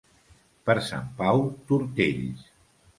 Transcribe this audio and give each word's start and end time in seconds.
Per 0.69 0.75
Sant 0.87 1.13
Pau, 1.21 1.47
tortells. 1.71 2.45